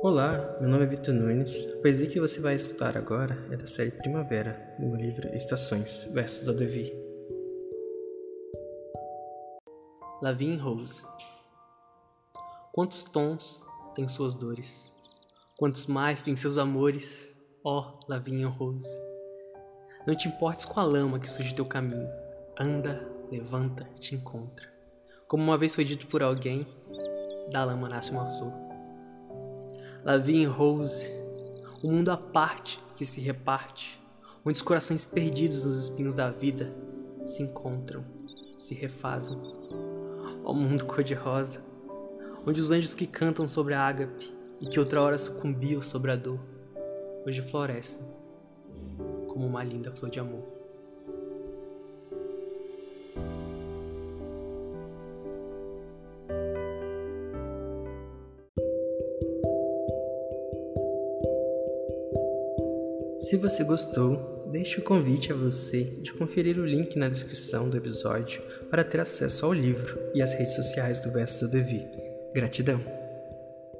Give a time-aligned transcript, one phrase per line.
[0.00, 1.66] Olá, meu nome é Vitor Nunes.
[1.76, 6.04] A poesia que você vai escutar agora é da série Primavera, do meu livro Estações,
[6.12, 6.94] versos Devi.
[10.22, 11.04] Lavigne Rose
[12.72, 13.60] Quantos tons
[13.96, 14.94] têm suas dores?
[15.56, 17.28] Quantos mais têm seus amores?
[17.64, 18.96] Ó, oh, Lavigne Rose
[20.06, 22.08] Não te importes com a lama que surge teu caminho.
[22.56, 24.72] Anda, levanta, te encontra.
[25.26, 26.64] Como uma vez foi dito por alguém,
[27.50, 28.67] da lama nasce uma flor.
[30.08, 31.12] Lavigne Rose,
[31.84, 34.02] um mundo à parte que se reparte,
[34.42, 36.74] onde os corações perdidos nos espinhos da vida
[37.26, 38.02] se encontram,
[38.56, 39.36] se refazem.
[40.42, 41.62] Ó mundo cor-de-rosa,
[42.46, 46.16] onde os anjos que cantam sobre a ágape e que outra hora sucumbiam sobre a
[46.16, 46.40] dor,
[47.26, 48.02] hoje florescem
[49.28, 50.57] como uma linda flor de amor.
[63.18, 67.76] Se você gostou, deixe o convite a você de conferir o link na descrição do
[67.76, 71.84] episódio para ter acesso ao livro e às redes sociais do Versos do Devi.
[72.32, 73.07] Gratidão!